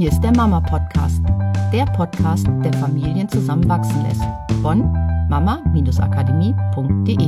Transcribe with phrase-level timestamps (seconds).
[0.00, 1.20] Hier ist der Mama Podcast,
[1.74, 4.22] der Podcast, der Familien zusammenwachsen lässt.
[4.62, 4.90] Von
[5.28, 7.26] mama-akademie.de.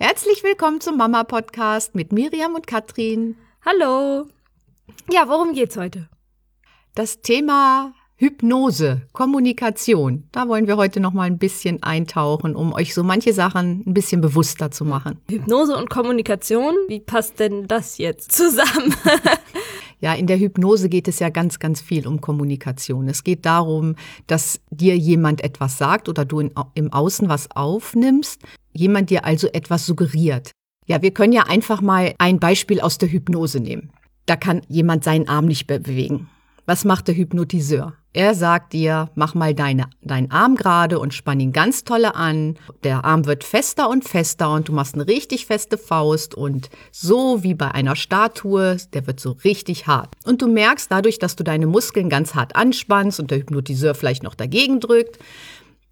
[0.00, 3.36] Herzlich willkommen zum Mama Podcast mit Miriam und Katrin.
[3.64, 4.26] Hallo.
[5.12, 6.08] Ja, worum geht's heute?
[6.96, 10.24] Das Thema Hypnose, Kommunikation.
[10.32, 13.94] Da wollen wir heute noch mal ein bisschen eintauchen, um euch so manche Sachen ein
[13.94, 15.20] bisschen bewusster zu machen.
[15.30, 18.92] Hypnose und Kommunikation, wie passt denn das jetzt zusammen?
[20.00, 23.08] Ja, in der Hypnose geht es ja ganz, ganz viel um Kommunikation.
[23.08, 23.96] Es geht darum,
[24.26, 28.40] dass dir jemand etwas sagt oder du in, im Außen was aufnimmst,
[28.72, 30.52] jemand dir also etwas suggeriert.
[30.86, 33.90] Ja, wir können ja einfach mal ein Beispiel aus der Hypnose nehmen.
[34.26, 36.28] Da kann jemand seinen Arm nicht bewegen.
[36.70, 37.94] Was macht der Hypnotiseur?
[38.12, 42.56] Er sagt dir, mach mal deine, deinen Arm gerade und spann ihn ganz tolle an.
[42.84, 47.42] Der Arm wird fester und fester und du machst eine richtig feste Faust und so
[47.42, 50.14] wie bei einer Statue, der wird so richtig hart.
[50.24, 54.22] Und du merkst dadurch, dass du deine Muskeln ganz hart anspannst und der Hypnotiseur vielleicht
[54.22, 55.18] noch dagegen drückt,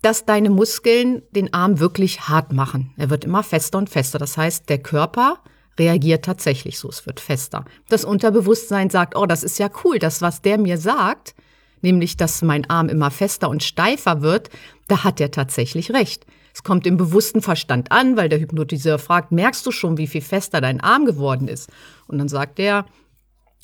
[0.00, 2.94] dass deine Muskeln den Arm wirklich hart machen.
[2.96, 4.20] Er wird immer fester und fester.
[4.20, 5.40] Das heißt, der Körper
[5.78, 7.64] reagiert tatsächlich so, es wird fester.
[7.88, 11.34] Das Unterbewusstsein sagt, oh, das ist ja cool, das, was der mir sagt,
[11.82, 14.50] nämlich dass mein Arm immer fester und steifer wird,
[14.88, 16.26] da hat er tatsächlich recht.
[16.54, 20.22] Es kommt im bewussten Verstand an, weil der Hypnotiseur fragt, merkst du schon, wie viel
[20.22, 21.70] fester dein Arm geworden ist?
[22.08, 22.84] Und dann sagt er,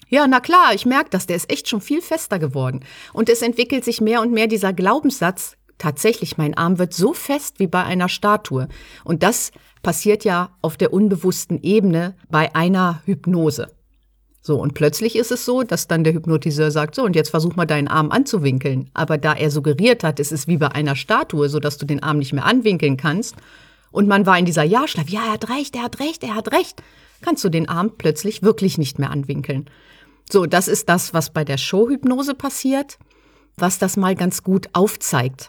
[0.08, 2.84] ja, na klar, ich merke das, der ist echt schon viel fester geworden.
[3.12, 7.58] Und es entwickelt sich mehr und mehr dieser Glaubenssatz, tatsächlich, mein Arm wird so fest
[7.58, 8.68] wie bei einer Statue.
[9.04, 13.68] Und das passiert ja auf der unbewussten Ebene bei einer Hypnose.
[14.40, 17.56] So, und plötzlich ist es so, dass dann der Hypnotiseur sagt, so, und jetzt versuch
[17.56, 18.90] mal deinen Arm anzuwinkeln.
[18.92, 22.02] Aber da er suggeriert hat, es ist wie bei einer Statue, so dass du den
[22.02, 23.36] Arm nicht mehr anwinkeln kannst,
[23.94, 26.50] und man war in dieser Ja-Schleife, ja, er hat recht, er hat recht, er hat
[26.50, 26.82] recht,
[27.20, 29.70] kannst du den Arm plötzlich wirklich nicht mehr anwinkeln.
[30.28, 32.98] So, das ist das, was bei der Showhypnose passiert,
[33.56, 35.48] was das mal ganz gut aufzeigt.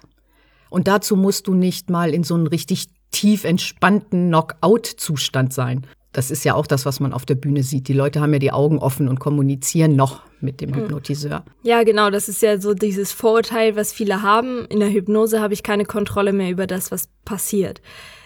[0.70, 5.86] Und dazu musst du nicht mal in so einen richtig tief entspannten Knockout-Zustand sein.
[6.12, 7.90] Das ist ja auch das, was man auf der Bühne sieht.
[7.90, 10.84] Die Leute haben ja die Augen offen und kommunizieren noch mit dem hm.
[10.84, 11.44] Hypnotiseur.
[11.64, 12.09] Ja, genau.
[12.09, 14.66] Das ist ja so dieses Vorurteil, was viele haben.
[14.70, 17.82] In der Hypnose habe ich keine Kontrolle mehr über das, was passiert.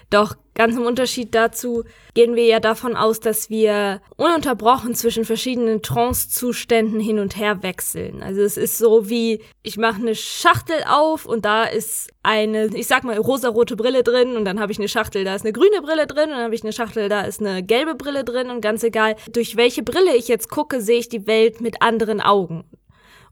[0.10, 1.84] Doch ganz im Unterschied dazu
[2.16, 8.24] gehen wir ja davon aus, dass wir ununterbrochen zwischen verschiedenen Trance-Zuständen hin und her wechseln.
[8.24, 12.88] Also es ist so wie, ich mache eine Schachtel auf und da ist eine, ich
[12.88, 15.82] sag mal, rosarote Brille drin und dann habe ich eine Schachtel, da ist eine grüne
[15.82, 18.62] Brille drin und dann habe ich eine Schachtel, da ist eine gelbe Brille drin und
[18.62, 22.66] ganz egal, durch welche Brille ich jetzt gucke, sehe ich die Welt mit anderen Augen.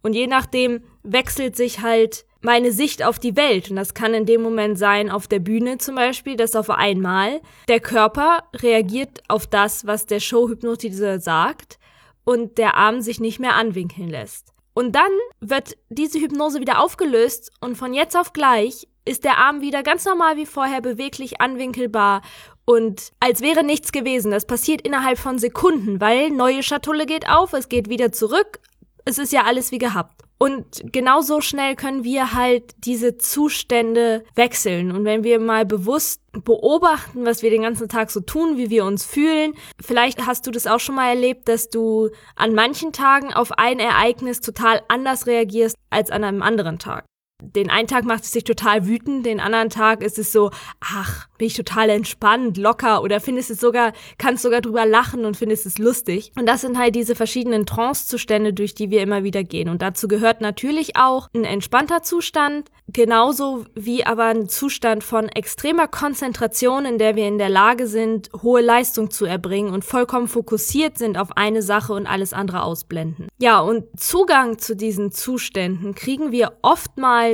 [0.03, 3.69] Und je nachdem wechselt sich halt meine Sicht auf die Welt.
[3.69, 7.41] Und das kann in dem Moment sein, auf der Bühne zum Beispiel, dass auf einmal
[7.67, 11.79] der Körper reagiert auf das, was der Showhypnotiseur sagt
[12.23, 14.53] und der Arm sich nicht mehr anwinkeln lässt.
[14.73, 19.61] Und dann wird diese Hypnose wieder aufgelöst und von jetzt auf gleich ist der Arm
[19.61, 22.21] wieder ganz normal wie vorher beweglich anwinkelbar
[22.65, 24.29] und als wäre nichts gewesen.
[24.29, 28.59] Das passiert innerhalb von Sekunden, weil neue Schatulle geht auf, es geht wieder zurück.
[29.07, 30.23] Es ist ja alles wie gehabt.
[30.37, 34.91] Und genauso schnell können wir halt diese Zustände wechseln.
[34.91, 38.83] Und wenn wir mal bewusst beobachten, was wir den ganzen Tag so tun, wie wir
[38.83, 43.33] uns fühlen, vielleicht hast du das auch schon mal erlebt, dass du an manchen Tagen
[43.33, 47.05] auf ein Ereignis total anders reagierst als an einem anderen Tag.
[47.39, 50.49] Den einen Tag macht es sich total wütend, den anderen Tag ist es so,
[50.79, 55.37] ach, bin ich total entspannt, locker oder findest es sogar, kannst sogar drüber lachen und
[55.37, 56.31] findest es lustig.
[56.35, 59.69] Und das sind halt diese verschiedenen Trance-Zustände, durch die wir immer wieder gehen.
[59.69, 65.87] Und dazu gehört natürlich auch ein entspannter Zustand, genauso wie aber ein Zustand von extremer
[65.87, 70.97] Konzentration, in der wir in der Lage sind, hohe Leistung zu erbringen und vollkommen fokussiert
[70.97, 73.27] sind auf eine Sache und alles andere ausblenden.
[73.37, 77.26] Ja, und Zugang zu diesen Zuständen kriegen wir oftmals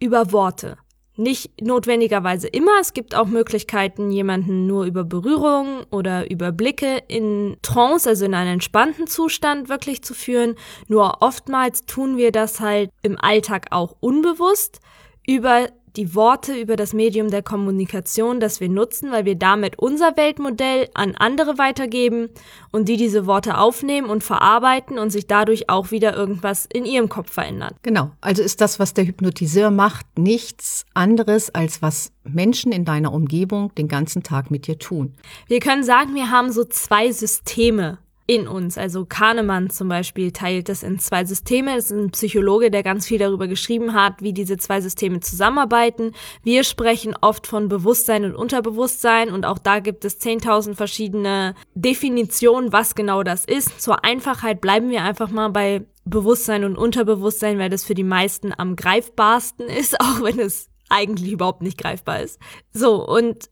[0.00, 0.76] über Worte.
[1.16, 2.78] Nicht notwendigerweise immer.
[2.80, 8.34] Es gibt auch Möglichkeiten, jemanden nur über Berührung oder über Blicke in Trance, also in
[8.34, 10.54] einen entspannten Zustand wirklich zu führen.
[10.86, 14.78] Nur oftmals tun wir das halt im Alltag auch unbewusst
[15.26, 20.16] über die Worte über das Medium der Kommunikation, das wir nutzen, weil wir damit unser
[20.16, 22.28] Weltmodell an andere weitergeben
[22.70, 27.08] und die diese Worte aufnehmen und verarbeiten und sich dadurch auch wieder irgendwas in ihrem
[27.08, 27.74] Kopf verändert.
[27.82, 33.12] Genau, also ist das, was der Hypnotiseur macht, nichts anderes, als was Menschen in deiner
[33.12, 35.14] Umgebung den ganzen Tag mit dir tun.
[35.46, 37.98] Wir können sagen, wir haben so zwei Systeme
[38.28, 38.76] in uns.
[38.76, 41.74] Also Kahnemann zum Beispiel teilt das in zwei Systeme.
[41.74, 46.12] Das ist ein Psychologe, der ganz viel darüber geschrieben hat, wie diese zwei Systeme zusammenarbeiten.
[46.42, 52.70] Wir sprechen oft von Bewusstsein und Unterbewusstsein und auch da gibt es 10.000 verschiedene Definitionen,
[52.70, 53.80] was genau das ist.
[53.80, 58.52] Zur Einfachheit bleiben wir einfach mal bei Bewusstsein und Unterbewusstsein, weil das für die meisten
[58.56, 62.38] am greifbarsten ist, auch wenn es eigentlich überhaupt nicht greifbar ist.
[62.72, 63.48] So, und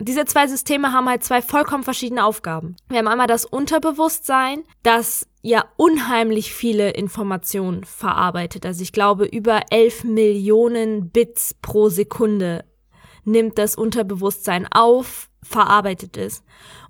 [0.00, 2.76] diese zwei Systeme haben halt zwei vollkommen verschiedene Aufgaben.
[2.88, 8.64] Wir haben einmal das Unterbewusstsein, das ja unheimlich viele Informationen verarbeitet.
[8.66, 12.64] Also ich glaube, über 11 Millionen Bits pro Sekunde
[13.24, 16.42] nimmt das Unterbewusstsein auf, verarbeitet es.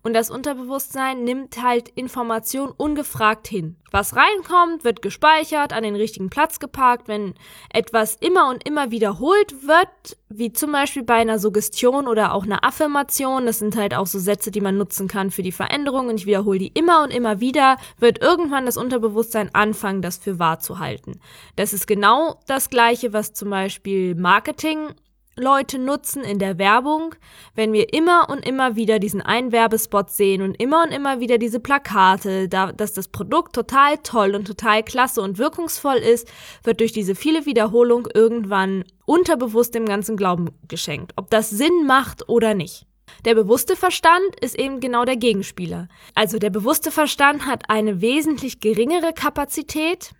[0.02, 3.76] Und das Unterbewusstsein nimmt halt Information ungefragt hin.
[3.90, 7.08] Was reinkommt, wird gespeichert, an den richtigen Platz geparkt.
[7.08, 7.34] Wenn
[7.72, 12.64] etwas immer und immer wiederholt wird, wie zum Beispiel bei einer Suggestion oder auch einer
[12.64, 16.16] Affirmation, das sind halt auch so Sätze, die man nutzen kann für die Veränderung und
[16.16, 20.60] ich wiederhole die immer und immer wieder, wird irgendwann das Unterbewusstsein anfangen, das für wahr
[20.60, 21.20] zu halten.
[21.56, 24.94] Das ist genau das gleiche, was zum Beispiel Marketing
[25.38, 27.14] Leute nutzen in der Werbung,
[27.54, 31.38] wenn wir immer und immer wieder diesen einen Werbespot sehen und immer und immer wieder
[31.38, 36.28] diese Plakate, da, dass das Produkt total toll und total klasse und wirkungsvoll ist,
[36.64, 42.28] wird durch diese viele Wiederholung irgendwann unterbewusst dem ganzen Glauben geschenkt, ob das Sinn macht
[42.28, 42.86] oder nicht.
[43.24, 45.88] Der bewusste Verstand ist eben genau der Gegenspieler.
[46.14, 50.12] Also der bewusste Verstand hat eine wesentlich geringere Kapazität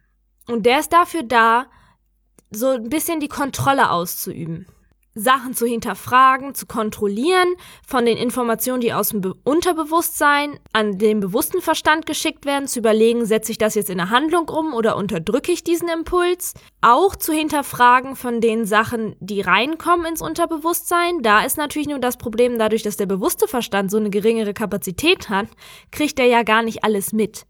[0.47, 1.67] und der ist dafür da,
[2.51, 4.67] so ein bisschen die Kontrolle auszuüben.
[5.19, 7.55] Sachen zu hinterfragen, zu kontrollieren,
[7.87, 12.79] von den Informationen, die aus dem Be Unterbewusstsein an den bewussten Verstand geschickt werden, zu
[12.79, 16.55] überlegen, setze ich das jetzt in eine Handlung um oder unterdrücke ich diesen Impuls.
[16.81, 21.23] Auch zu hinterfragen von den Sachen, die reinkommen ins Unterbewusstsein.
[21.23, 25.29] Da ist natürlich nur das Problem, dadurch, dass der bewusste Verstand so eine geringere Kapazität
[25.29, 25.49] hat,
[25.91, 27.47] kriegt er ja gar nicht alles mit,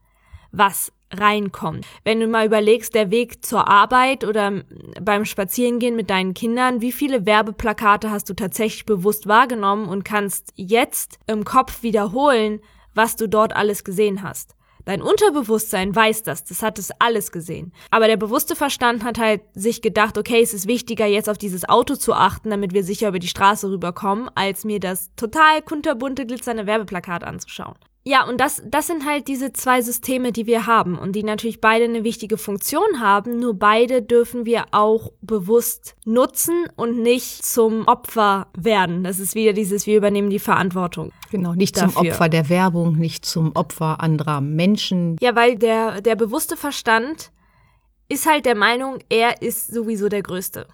[0.53, 1.87] was reinkommt.
[2.05, 4.62] Wenn du mal überlegst, der Weg zur Arbeit oder
[5.00, 10.52] beim Spazierengehen mit deinen Kindern, wie viele Werbeplakate hast du tatsächlich bewusst wahrgenommen und kannst
[10.56, 12.60] jetzt im Kopf wiederholen,
[12.94, 14.55] was du dort alles gesehen hast.
[14.88, 17.75] Dein Unterbewusstsein weiß das, das hat es alles gesehen.
[17.90, 21.69] Aber der bewusste Verstand hat halt sich gedacht, okay, es ist wichtiger, jetzt auf dieses
[21.69, 26.25] Auto zu achten, damit wir sicher über die Straße rüberkommen, als mir das total kunterbunte,
[26.25, 27.75] glitzernde Werbeplakat anzuschauen.
[28.08, 31.60] Ja, und das, das sind halt diese zwei Systeme, die wir haben und die natürlich
[31.60, 37.87] beide eine wichtige Funktion haben, nur beide dürfen wir auch bewusst nutzen und nicht zum
[37.87, 39.05] Opfer werden.
[39.05, 41.12] Das ist wieder dieses, wir übernehmen die Verantwortung.
[41.31, 41.93] Genau, nicht dafür.
[41.93, 45.19] zum Opfer der Werbung, nicht zum Opfer anderer Menschen.
[45.20, 47.31] Ja, weil der, der bewusste Verstand
[48.08, 50.66] ist halt der Meinung, er ist sowieso der Größte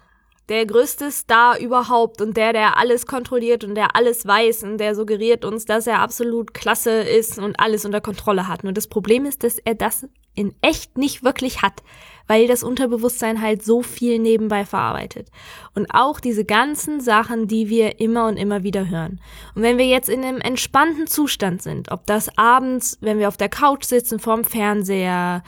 [0.49, 4.95] der größte Star überhaupt und der, der alles kontrolliert und der alles weiß und der
[4.95, 8.63] suggeriert uns, dass er absolut klasse ist und alles unter Kontrolle hat.
[8.63, 11.81] Nur das Problem ist, dass er das in echt nicht wirklich hat,
[12.27, 15.29] weil das Unterbewusstsein halt so viel nebenbei verarbeitet.
[15.73, 19.21] Und auch diese ganzen Sachen, die wir immer und immer wieder hören.
[19.55, 23.37] Und wenn wir jetzt in einem entspannten Zustand sind, ob das abends, wenn wir auf
[23.37, 25.43] der Couch sitzen vorm Fernseher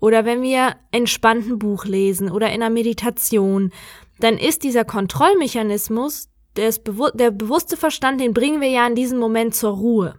[0.00, 3.72] oder wenn wir entspannt ein Buch lesen oder in einer Meditation,
[4.20, 9.18] dann ist dieser Kontrollmechanismus, der, Bewu der bewusste Verstand, den bringen wir ja in diesem
[9.18, 10.16] Moment zur Ruhe.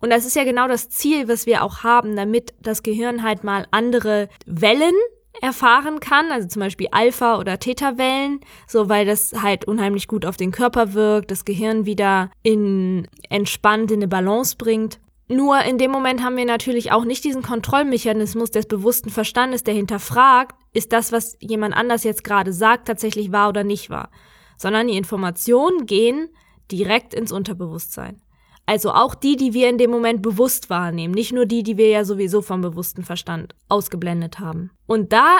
[0.00, 3.44] Und das ist ja genau das Ziel, was wir auch haben, damit das Gehirn halt
[3.44, 4.94] mal andere Wellen
[5.40, 10.36] erfahren kann, also zum Beispiel Alpha- oder Theta-Wellen, so weil das halt unheimlich gut auf
[10.36, 14.98] den Körper wirkt, das Gehirn wieder in entspannt in eine Balance bringt.
[15.32, 19.72] Nur in dem Moment haben wir natürlich auch nicht diesen Kontrollmechanismus des bewussten Verstandes, der
[19.72, 24.10] hinterfragt, ist das, was jemand anders jetzt gerade sagt, tatsächlich wahr oder nicht wahr,
[24.58, 26.28] sondern die Informationen gehen
[26.70, 28.20] direkt ins Unterbewusstsein.
[28.66, 31.88] Also auch die, die wir in dem Moment bewusst wahrnehmen, nicht nur die, die wir
[31.88, 34.70] ja sowieso vom bewussten Verstand ausgeblendet haben.
[34.86, 35.38] Und da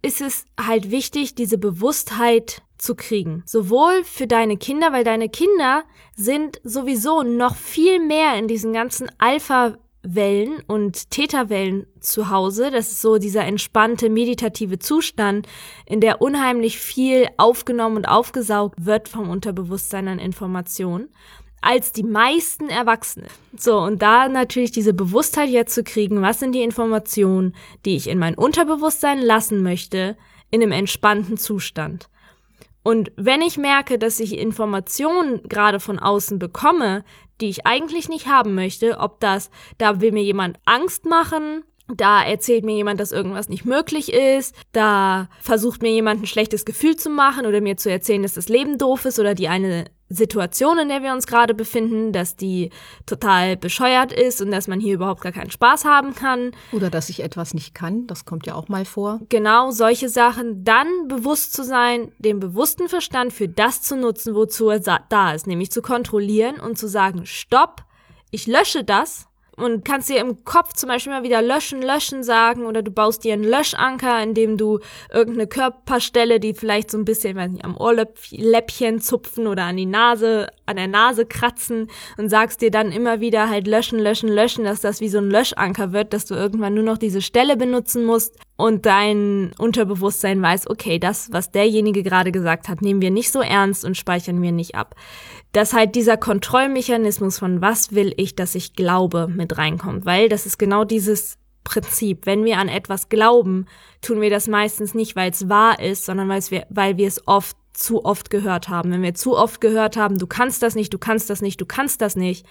[0.00, 3.42] ist es halt wichtig, diese Bewusstheit zu kriegen.
[3.46, 5.84] Sowohl für deine Kinder, weil deine Kinder
[6.16, 12.70] sind sowieso noch viel mehr in diesen ganzen Alpha-Wellen und Theta-Wellen zu Hause.
[12.70, 15.46] Das ist so dieser entspannte, meditative Zustand,
[15.86, 21.08] in der unheimlich viel aufgenommen und aufgesaugt wird vom Unterbewusstsein an Informationen
[21.64, 23.26] als die meisten Erwachsene.
[23.56, 27.54] So, und da natürlich diese Bewusstheit jetzt zu kriegen, was sind die Informationen,
[27.86, 30.16] die ich in mein Unterbewusstsein lassen möchte,
[30.50, 32.08] in einem entspannten Zustand.
[32.84, 37.02] Und wenn ich merke, dass ich Informationen gerade von außen bekomme,
[37.40, 42.22] die ich eigentlich nicht haben möchte, ob das, da will mir jemand Angst machen, da
[42.22, 46.96] erzählt mir jemand, dass irgendwas nicht möglich ist, da versucht mir jemand ein schlechtes Gefühl
[46.96, 50.78] zu machen oder mir zu erzählen, dass das Leben doof ist oder die eine Situation,
[50.78, 52.70] in der wir uns gerade befinden, dass die
[53.06, 56.52] total bescheuert ist und dass man hier überhaupt gar keinen Spaß haben kann.
[56.72, 59.20] Oder dass ich etwas nicht kann, das kommt ja auch mal vor.
[59.28, 60.64] Genau, solche Sachen.
[60.64, 65.46] Dann bewusst zu sein, den bewussten Verstand für das zu nutzen, wozu er da ist,
[65.46, 67.84] nämlich zu kontrollieren und zu sagen, stopp,
[68.30, 72.66] ich lösche das und kannst dir im Kopf zum Beispiel mal wieder löschen, löschen sagen
[72.66, 74.80] oder du baust dir einen Löschanker, indem du
[75.12, 79.86] irgendeine Körperstelle, die vielleicht so ein bisschen, weiß nicht, am Ohrläppchen zupfen oder an die
[79.86, 84.64] Nase, an der Nase kratzen und sagst dir dann immer wieder halt löschen, löschen, löschen,
[84.64, 88.04] dass das wie so ein Löschanker wird, dass du irgendwann nur noch diese Stelle benutzen
[88.04, 93.32] musst und dein Unterbewusstsein weiß, okay, das, was derjenige gerade gesagt hat, nehmen wir nicht
[93.32, 94.94] so ernst und speichern wir nicht ab
[95.54, 100.46] dass halt dieser Kontrollmechanismus von was will ich, dass ich glaube, mit reinkommt, weil das
[100.46, 102.26] ist genau dieses Prinzip.
[102.26, 103.66] Wenn wir an etwas glauben,
[104.02, 107.26] tun wir das meistens nicht, weil es wahr ist, sondern weil wir, weil wir es
[107.28, 108.90] oft zu oft gehört haben.
[108.90, 111.66] Wenn wir zu oft gehört haben, du kannst das nicht, du kannst das nicht, du
[111.66, 112.44] kannst das nicht,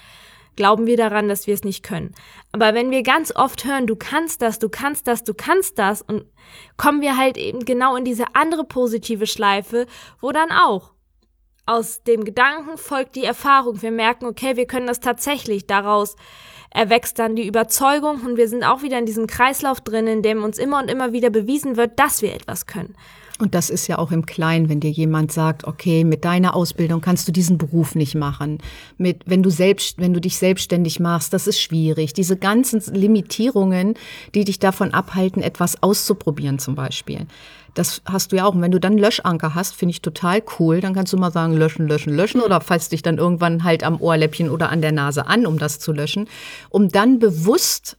[0.56, 2.16] glauben wir daran, dass wir es nicht können.
[2.54, 6.02] Aber wenn wir ganz oft hören, du kannst das, du kannst das, du kannst das,
[6.02, 6.24] und
[6.78, 9.88] kommen wir halt eben genau in diese andere positive Schleife,
[10.22, 10.94] wo dann auch
[11.66, 13.82] aus dem Gedanken folgt die Erfahrung.
[13.82, 15.66] Wir merken, okay, wir können das tatsächlich.
[15.66, 16.16] Daraus
[16.72, 20.44] erwächst dann die Überzeugung und wir sind auch wieder in diesem Kreislauf drin, in dem
[20.44, 22.96] uns immer und immer wieder bewiesen wird, dass wir etwas können.
[23.40, 27.02] Und das ist ja auch im Kleinen, wenn dir jemand sagt, okay, mit deiner Ausbildung
[27.02, 28.60] kannst du diesen Beruf nicht machen.
[28.98, 32.14] Mit, wenn du selbst, wenn du dich selbstständig machst, das ist schwierig.
[32.14, 33.96] Diese ganzen Limitierungen,
[34.36, 37.26] die dich davon abhalten, etwas auszuprobieren zum Beispiel.
[37.74, 38.54] Das hast du ja auch.
[38.54, 40.82] Und wenn du dann Löschanker hast, finde ich total cool.
[40.82, 42.42] Dann kannst du mal sagen, löschen, löschen, löschen.
[42.42, 45.80] Oder falls dich dann irgendwann halt am Ohrläppchen oder an der Nase an, um das
[45.80, 46.28] zu löschen.
[46.70, 47.98] Um dann bewusst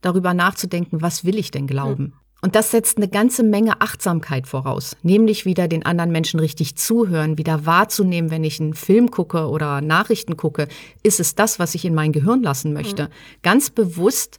[0.00, 2.04] darüber nachzudenken, was will ich denn glauben?
[2.04, 2.12] Hm.
[2.40, 7.36] Und das setzt eine ganze Menge Achtsamkeit voraus, nämlich wieder den anderen Menschen richtig zuhören,
[7.36, 10.68] wieder wahrzunehmen, wenn ich einen Film gucke oder Nachrichten gucke,
[11.02, 13.04] ist es das, was ich in mein Gehirn lassen möchte.
[13.04, 13.42] Mhm.
[13.42, 14.38] Ganz bewusst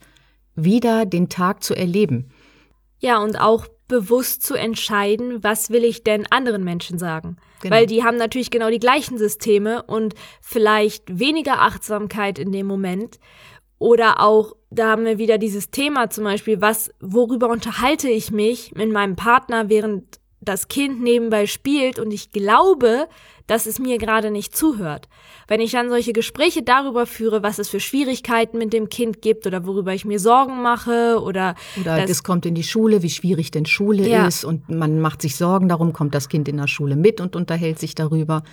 [0.56, 2.30] wieder den Tag zu erleben.
[3.00, 7.36] Ja, und auch bewusst zu entscheiden, was will ich denn anderen Menschen sagen.
[7.62, 7.76] Genau.
[7.76, 13.20] Weil die haben natürlich genau die gleichen Systeme und vielleicht weniger Achtsamkeit in dem Moment.
[13.80, 18.74] Oder auch, da haben wir wieder dieses Thema zum Beispiel, was, worüber unterhalte ich mich
[18.76, 23.08] mit meinem Partner, während das Kind nebenbei spielt und ich glaube,
[23.48, 25.10] dass es mir gerade nicht zuhört.
[25.48, 29.48] Wenn ich dann solche Gespräche darüber führe, was es für Schwierigkeiten mit dem Kind gibt
[29.48, 33.52] oder worüber ich mir Sorgen mache oder oder das kommt in die Schule, wie schwierig
[33.52, 34.28] denn Schule ja.
[34.28, 37.36] ist und man macht sich Sorgen darum, kommt das Kind in der Schule mit und
[37.36, 38.44] unterhält sich darüber.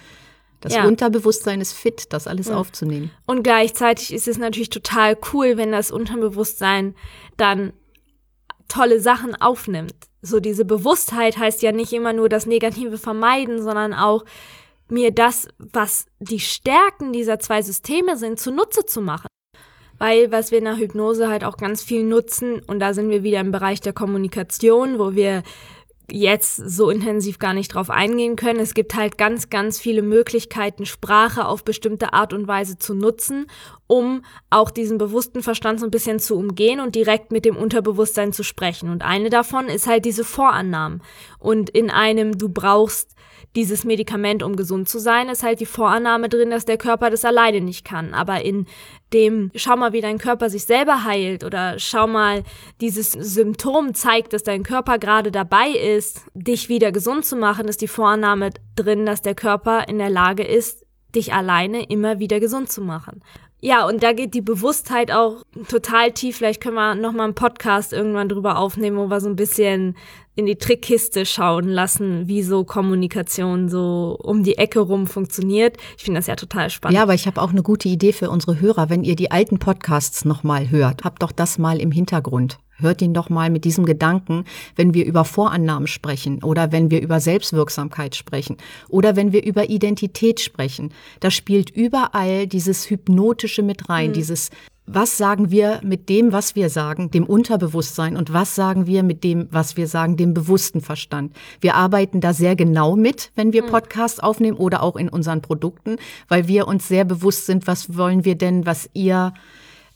[0.60, 0.86] Das ja.
[0.86, 2.56] Unterbewusstsein ist fit, das alles ja.
[2.56, 3.10] aufzunehmen.
[3.26, 6.94] Und gleichzeitig ist es natürlich total cool, wenn das Unterbewusstsein
[7.36, 7.72] dann
[8.68, 9.94] tolle Sachen aufnimmt.
[10.26, 14.24] So diese Bewusstheit heißt ja nicht immer nur das Negative vermeiden, sondern auch
[14.88, 19.28] mir das, was die Stärken dieser zwei Systeme sind, zunutze zu machen.
[19.98, 23.22] Weil was wir in der Hypnose halt auch ganz viel nutzen, und da sind wir
[23.22, 25.42] wieder im Bereich der Kommunikation, wo wir
[26.10, 28.60] jetzt so intensiv gar nicht drauf eingehen können.
[28.60, 33.46] Es gibt halt ganz, ganz viele Möglichkeiten, Sprache auf bestimmte Art und Weise zu nutzen,
[33.86, 38.32] um auch diesen bewussten Verstand so ein bisschen zu umgehen und direkt mit dem Unterbewusstsein
[38.32, 38.90] zu sprechen.
[38.90, 41.02] Und eine davon ist halt diese Vorannahmen.
[41.38, 43.16] Und in einem, du brauchst
[43.56, 47.24] dieses Medikament, um gesund zu sein, ist halt die Vorannahme drin, dass der Körper das
[47.24, 48.12] alleine nicht kann.
[48.12, 48.66] Aber in
[49.12, 52.42] dem, schau mal, wie dein Körper sich selber heilt oder schau mal,
[52.80, 57.80] dieses Symptom zeigt, dass dein Körper gerade dabei ist, dich wieder gesund zu machen, ist
[57.80, 60.84] die Vorannahme drin, dass der Körper in der Lage ist,
[61.14, 63.22] dich alleine immer wieder gesund zu machen.
[63.60, 66.36] Ja, und da geht die Bewusstheit auch total tief.
[66.36, 69.96] Vielleicht können wir nochmal einen Podcast irgendwann drüber aufnehmen, wo wir so ein bisschen
[70.34, 75.78] in die Trickkiste schauen lassen, wie so Kommunikation so um die Ecke rum funktioniert.
[75.96, 76.94] Ich finde das ja total spannend.
[76.94, 78.90] Ja, aber ich habe auch eine gute Idee für unsere Hörer.
[78.90, 82.58] Wenn ihr die alten Podcasts nochmal hört, habt doch das mal im Hintergrund.
[82.78, 87.00] Hört ihn doch mal mit diesem Gedanken, wenn wir über Vorannahmen sprechen oder wenn wir
[87.00, 88.56] über Selbstwirksamkeit sprechen
[88.88, 90.92] oder wenn wir über Identität sprechen.
[91.20, 94.14] Da spielt überall dieses Hypnotische mit rein, mhm.
[94.14, 94.50] dieses
[94.86, 99.24] was sagen wir mit dem, was wir sagen, dem Unterbewusstsein und was sagen wir mit
[99.24, 101.34] dem, was wir sagen, dem bewussten Verstand.
[101.60, 103.70] Wir arbeiten da sehr genau mit, wenn wir hm.
[103.70, 105.96] Podcasts aufnehmen oder auch in unseren Produkten,
[106.28, 109.34] weil wir uns sehr bewusst sind, was wollen wir denn, was ihr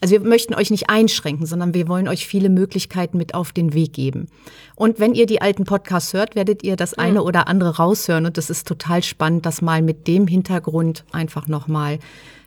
[0.00, 3.74] also wir möchten euch nicht einschränken, sondern wir wollen euch viele Möglichkeiten mit auf den
[3.74, 4.26] Weg geben.
[4.74, 8.24] Und wenn ihr die alten Podcasts hört, werdet ihr das eine oder andere raushören.
[8.24, 11.98] Und das ist total spannend, das mal mit dem Hintergrund einfach nochmal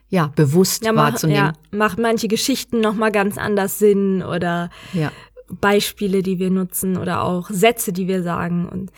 [0.10, 1.54] ja, bewusst ja, mach, wahrzunehmen.
[1.72, 5.12] Ja, macht manche Geschichten nochmal ganz anders Sinn oder ja.
[5.50, 8.68] Beispiele, die wir nutzen oder auch Sätze, die wir sagen.
[8.68, 8.92] Und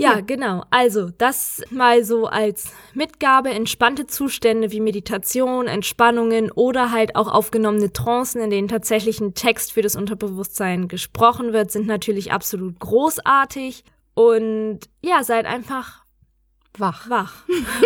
[0.00, 0.64] Ja, ja, genau.
[0.70, 3.50] Also das mal so als Mitgabe.
[3.50, 9.72] Entspannte Zustände wie Meditation, Entspannungen oder halt auch aufgenommene Trancen, in denen tatsächlich ein Text
[9.72, 13.82] für das Unterbewusstsein gesprochen wird, sind natürlich absolut großartig.
[14.14, 16.04] Und ja, seid einfach
[16.78, 17.08] Wach.
[17.08, 17.32] Wach.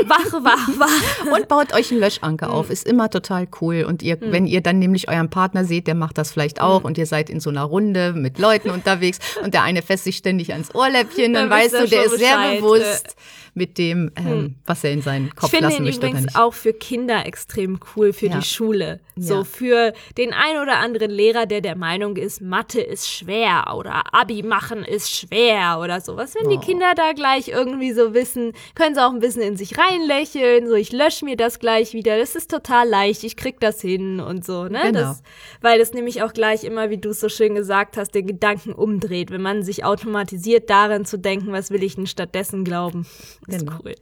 [0.06, 1.32] Wach, wach, wach.
[1.32, 2.70] Und baut euch einen Löschanker auf.
[2.70, 3.84] Ist immer total cool.
[3.84, 4.32] Und ihr, mhm.
[4.32, 6.86] wenn ihr dann nämlich euren Partner seht, der macht das vielleicht auch mhm.
[6.86, 10.16] und ihr seid in so einer Runde mit Leuten unterwegs und der eine fässt sich
[10.16, 13.16] ständig ans Ohrläppchen, dann, dann weißt du, der ist sehr bewusst
[13.54, 14.54] mit dem, ähm, hm.
[14.64, 15.52] was er in seinen Kopf.
[15.52, 18.38] Ich finde ihn übrigens auch für Kinder extrem cool, für ja.
[18.38, 19.00] die Schule.
[19.14, 19.44] So ja.
[19.44, 24.42] für den ein oder anderen Lehrer, der der Meinung ist, Mathe ist schwer oder Abi
[24.42, 26.34] machen ist schwer oder sowas.
[26.34, 26.50] Wenn oh.
[26.50, 30.66] die Kinder da gleich irgendwie so wissen, können sie auch ein bisschen in sich reinlächeln,
[30.66, 34.20] so ich lösche mir das gleich wieder, das ist total leicht, ich krieg das hin
[34.20, 34.80] und so, ne?
[34.84, 34.92] Genau.
[34.92, 35.22] Das,
[35.60, 38.72] weil das nämlich auch gleich immer, wie du es so schön gesagt hast, den Gedanken
[38.72, 43.06] umdreht, wenn man sich automatisiert darin zu denken, was will ich denn stattdessen glauben.
[43.46, 43.72] Genau.
[43.84, 43.94] cool.